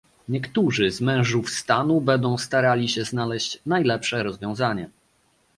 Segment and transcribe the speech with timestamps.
[0.29, 4.89] Niektórzy z mężów stanu będą starali się znaleźć najlepsze rozwiązanie